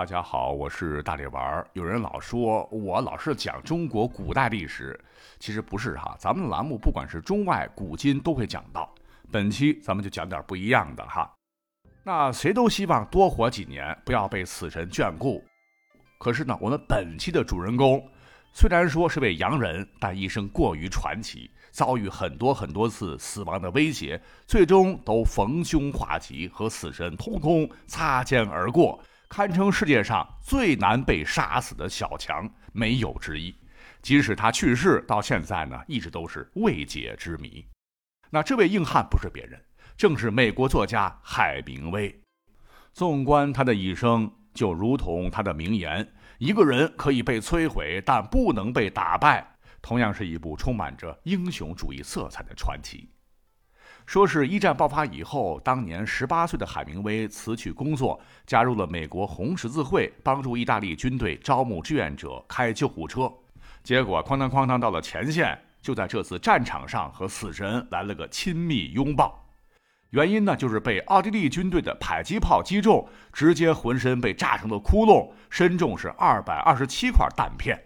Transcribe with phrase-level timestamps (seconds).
[0.00, 1.68] 大家好，我是大力丸儿。
[1.74, 4.98] 有人老说我老是讲中国古代历史，
[5.38, 6.16] 其实不是哈。
[6.18, 8.90] 咱们栏目不管是中外古今都会讲到。
[9.30, 11.30] 本期咱们就讲点不一样的哈。
[12.02, 15.44] 那谁都希望多活几年，不要被死神眷顾。
[16.18, 18.02] 可是呢，我们本期的主人公
[18.54, 28.98] 虽然说是位洋人，但一生过于传奇，遭遇很多很多次死亡的威胁，最终都逢凶化吉，和死神通通擦肩而过。
[29.30, 33.54] 堪称世界上最难被杀死的小强，没有之一。
[34.02, 37.64] 即使他去世，到现在呢，一直都是未解之谜。
[38.28, 39.62] 那这位硬汉不是别人，
[39.96, 42.12] 正是美国作家海明威。
[42.92, 49.46] 纵观他的一生，就如同他的名言：“一个人可以被摧毁，但不能被打败。”
[49.80, 53.08] 同样是一部充满着英雄主义色彩的传奇。
[54.10, 63.32] 说是一战爆发以后，当年十八岁的海明威辞去工作，加入了美国红十字会，帮助意大利军队招募志愿者、开救护车。
[63.84, 69.48] 结果哐当哐当到了前线，就在这次战场上和死神来了个亲密拥抱。
[70.08, 77.80] 原因呢，就是被奥地利军队的迫击炮击中，直接浑身被炸成了窟窿，身中是二百二十七块弹片。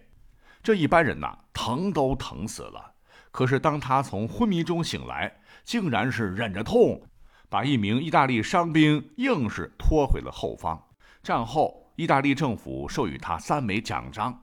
[0.63, 2.94] 这一般人呐，疼都疼死了。
[3.35, 7.03] 可是当他从昏迷中醒来，竟然是忍着痛，
[7.49, 10.81] 把一名意大利伤兵硬是拖回了后方。
[11.21, 14.41] 战后，意大利政府授予他三枚奖章，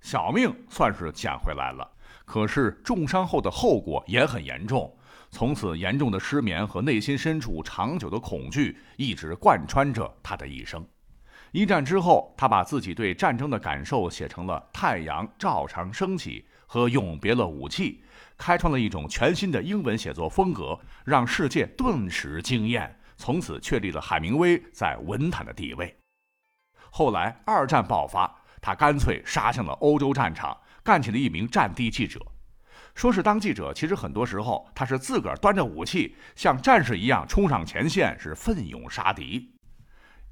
[0.00, 1.90] 小命算是捡回来了。
[2.24, 4.96] 可是重伤后的后果也很严重，
[5.32, 10.86] 从此严重的失眠和内心深处长久的恐惧一直贯穿着他的一生。
[11.50, 18.02] 一战之后，他把自己对战争的感受写成了《太阳照常升起》和《永别了武器》。
[18.36, 25.96] 开创了一种全新的英文写作风格，让世界顿时惊艳，从此确立了海明威在文坛的地位。
[26.90, 28.28] 后来二战爆发，
[28.60, 32.20] 他干脆杀向了欧洲战场，干起了一名战地记者。
[32.96, 39.52] 说是当记者，其实很多时候他是自个儿端着武器，像战士一样冲上前线，是奋勇杀敌。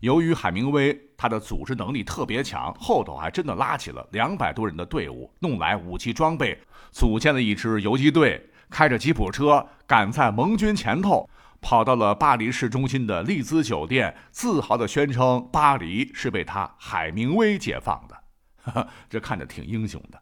[0.03, 11.31] 由于海明威他的组织能力特别强，后头还真的拉起了两百多人的队伍，弄来武器装备，组建了一支游击队，开着吉普车赶在盟军前头，
[11.61, 18.89] 跑到了巴黎市中心的丽兹酒店，自豪地宣称巴黎是被他海明威解放的。
[19.09, 20.21] 这看着挺英雄的。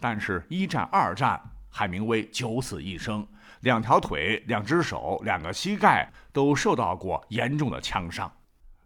[0.00, 3.26] 但是，一战、二战，海明威九死一生，
[3.60, 8.32] 两条腿、两只手、两个膝盖都受到过严重的枪伤。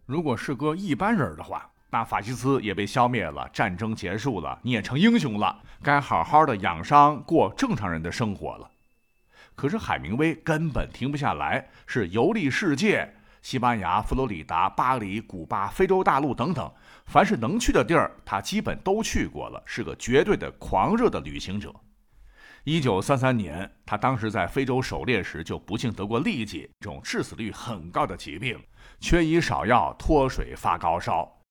[0.06, 8.70] 如果是个一般人的话，那法西斯也被消灭了，战争结束了，你也成英雄了，该好好的养伤，过正常人的生活了。
[9.56, 16.70] 可是海明威根本停不下来，是游历世界，西班牙、佛罗里达、巴黎、古巴、非洲大陆等等，
[17.06, 21.74] 凡是能去的地儿，他基本都去过了，是个绝对的狂热的旅行者。
[22.68, 28.60] 一九三三年，他当时在非洲狩猎时就不幸得过痢疾，这种致死率很高的疾病。
[28.98, 31.42] 缺医少药，脱水发高烧，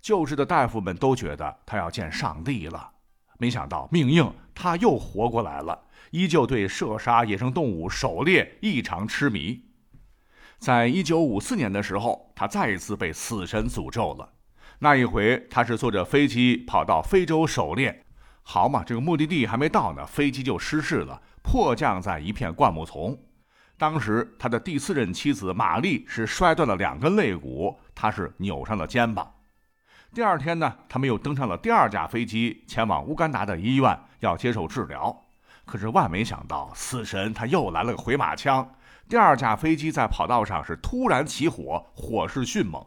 [0.00, 2.92] 救治的大夫们都觉得他要见上帝了。
[3.36, 9.66] 没想到命硬，他又活过来了，依旧对射杀野生动物、狩猎异常痴迷。
[10.58, 14.32] 在一九五四年的时候，他再一次被死神诅咒了。
[14.78, 18.06] 那一回，他是坐着飞机跑到非洲狩猎，
[18.50, 23.14] 好嘛，这个目的地还没到呢，飞机就失事了，迫降在一片灌木丛。
[23.76, 29.30] 当时他的第四任妻子玛丽是摔断了两根肋骨，他是扭伤了肩膀。
[30.14, 35.14] 第二天呢，他们又登上了第二架飞机，前往乌干达的医院要接受治疗。
[35.66, 38.66] 可是万没想到，死神他又来了个回马枪。
[39.10, 42.82] 第二架飞机在跑道上是突然起火，火势迅猛。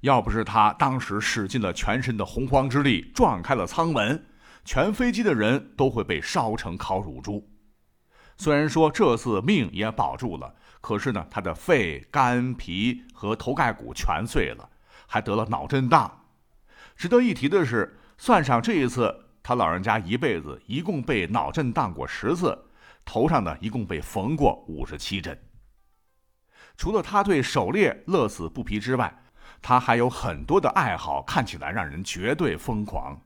[0.00, 4.24] 要不是他当时使尽了全身的洪荒之力撞开了舱门，
[4.68, 7.48] 全飞机的人都会被烧成烤乳猪。
[8.36, 14.68] 虽然说这次命也保住了，可是呢，他的肺、肝、脾和头盖骨全碎了，
[15.06, 16.26] 还得了脑震荡。
[16.94, 22.66] 值得一提的是，算上这一次，他老人家一辈子一共被脑震荡过十次，
[23.06, 25.40] 头上呢一共被缝过五十七针。
[26.76, 29.22] 除了他对狩猎乐此不疲之外，
[29.62, 33.18] 他还有很多的爱好，看起来让人绝对疯狂。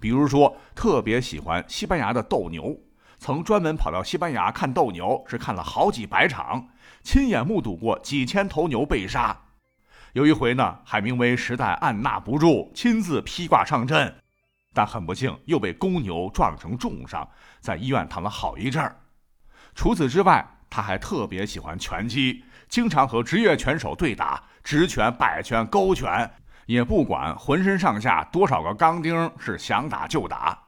[0.00, 2.76] 比如说，特别喜欢西班牙的斗牛。
[3.18, 6.66] 曾专门跑到西班牙看斗牛，是看了好几百场，
[7.04, 9.38] 亲眼目睹过几千头牛被杀。
[10.12, 14.12] 有一回呢，海明威实在按捺不住，亲自披挂上阵，
[14.74, 17.28] 但很不幸又被公牛撞成重伤，
[17.60, 18.96] 在医院躺了好一阵儿。
[19.74, 26.28] 除此之外，他还特别喜欢拳击，经常和职业拳手对打，直拳、摆拳、勾拳，
[26.72, 30.58] 也不管浑身上下多少个钢钉，是想打就打。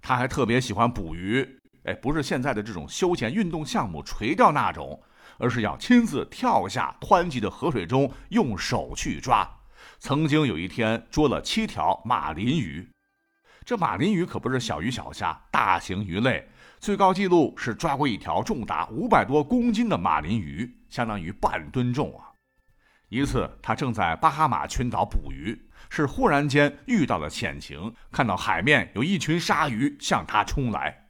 [0.00, 1.44] 他还特别喜欢捕鱼，
[1.82, 5.02] 哎，不是现在的这种休闲运动项目垂钓那种，
[5.38, 9.48] 而是要亲自跳下湍急的河水中，用手去抓。
[9.98, 12.88] 曾经有一天捉了七条马林鱼。
[13.64, 16.48] 这马林鱼可不是小鱼小虾，大型鱼类，
[16.78, 22.29] 最高纪录是抓过一条重达五百多公斤的马林鱼，相当于半吨重啊！
[23.10, 31.08] 一次，他正在巴哈马群岛捕鱼，是忽然间遇到了险情，看到海面有一群鲨鱼向他冲来，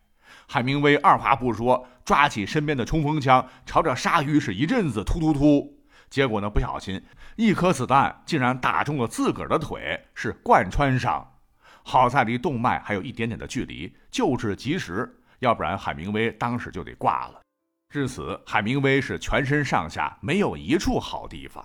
[0.48, 7.02] 海明威二话不说，抓起身边的冲锋枪，朝着鲨鱼是一阵子突突突，结果呢，不小心
[7.36, 11.34] 一颗子弹竟然打中了自个儿的腿，是贯穿上。
[11.82, 17.42] 好在离动脉还有一点点的距离，救治及时，要不然海明威当时就得挂了。
[17.90, 21.62] 至此，海明威是全身上下没有一处好地方。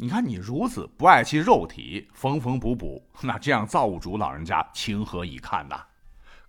[0.00, 5.82] 你看，你如此不爱惜肉体，缝缝补补，那这样造物主老人家情何以堪呐？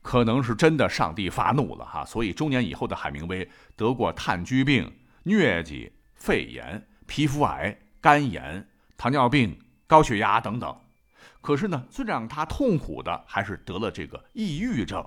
[0.04, 10.80] 可能是真的上帝发怒了哈，所以中年以后的海明威得过炭疽病、疟疾、肺炎、皮肤癌、肝炎、糖尿病、高血压等等。
[11.42, 15.04] 可是呢，最让他痛苦的还是得了这个抑郁症。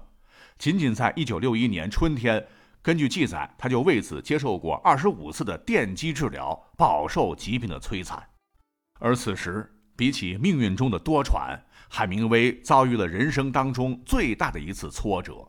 [0.58, 2.44] 仅仅在一九六一年春天，
[2.82, 8.20] 根据记载，他就为此接受过二十五次的电击治疗，饱受疾病的摧残。
[9.04, 11.58] 而此时，比起命运中的多舛，
[11.88, 15.44] 海明威遭遇了人生当中最大的一次挫折，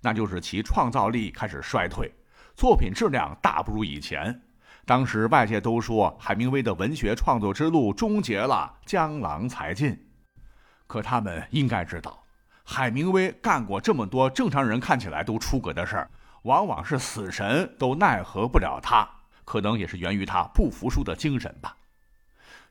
[0.00, 2.12] 那就是其创造力开始衰退，
[2.56, 4.42] 作品质量大不如以前。
[4.84, 9.96] 当时外界都说海明威的文学创作之路终结了，江郎才尽。
[10.88, 12.24] 可他们应该知道，
[12.64, 16.10] 海明威干过这么多正常人看起来都出格的事儿，
[16.42, 19.08] 往往是死神都奈何不了他。
[19.44, 21.76] 可能也是源于他不服输的精神吧。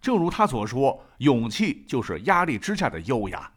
[0.02, 3.52] 正如他所说，勇气就是压力之下的优雅。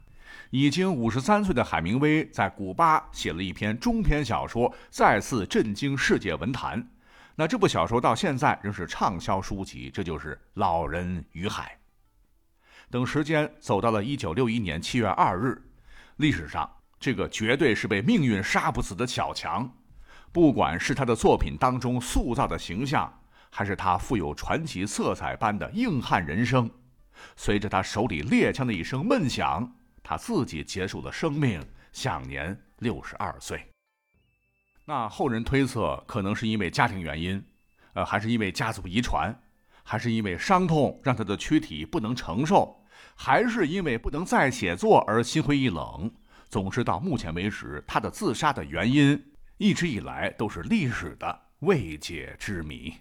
[0.49, 6.85] 已经五十三岁的海明威在古巴写了一篇中篇小说，再次震惊世界文坛。
[7.35, 11.77] 那这部小说到现在仍是畅销书籍，这就是《老人与海》。
[12.91, 15.61] 等时间走到了一九六一年七月二日，
[16.17, 19.73] 历史上这个绝对是被命运杀不死的小强，
[20.33, 23.20] 不管是他的作品当中塑造的形象，
[23.51, 26.67] 还是他富有传奇色彩般的硬汉人生，
[27.35, 33.67] 随着他手里猎枪的一声闷响，他自己结束了生命，享年六十二岁。
[34.85, 37.43] 那后人推测，可能是因为家庭原因，
[37.93, 39.37] 呃，还是因为家族遗传，
[39.83, 42.77] 还是因为伤痛让他的躯体不能承受。
[43.15, 46.11] 还是因为不能再写作而心灰意冷。
[46.49, 49.21] 总之，到目前为止，他的自杀的原因
[49.57, 52.93] 一直以来都是历史的未解之谜。